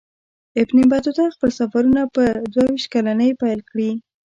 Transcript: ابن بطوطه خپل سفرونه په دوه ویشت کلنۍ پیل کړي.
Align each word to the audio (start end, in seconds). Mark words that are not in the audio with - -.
ابن 0.61 0.77
بطوطه 0.91 1.25
خپل 1.35 1.49
سفرونه 1.59 2.01
په 2.15 2.23
دوه 2.53 2.65
ویشت 2.69 2.87
کلنۍ 2.93 3.31
پیل 3.41 3.59
کړي. 3.69 3.89